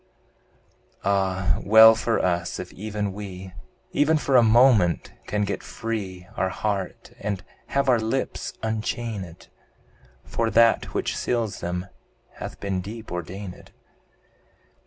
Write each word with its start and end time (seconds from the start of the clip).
Ah! 1.03 1.59
well 1.61 1.93
for 1.93 2.17
us, 2.17 2.57
if 2.59 2.73
even 2.73 3.13
we, 3.13 3.53
Even 3.91 4.17
for 4.17 4.35
a 4.35 4.41
moment, 4.41 5.13
can 5.27 5.43
get 5.43 5.61
free 5.61 6.27
Our 6.35 6.49
heart, 6.49 7.11
and 7.19 7.43
have 7.67 7.87
our 7.87 7.99
lips 7.99 8.53
unchained; 8.63 9.49
For 10.23 10.49
that 10.49 10.95
which 10.95 11.15
seals 11.15 11.59
them 11.59 11.85
hath 12.37 12.59
been 12.59 12.81
deep 12.81 13.11
ordained! 13.11 13.73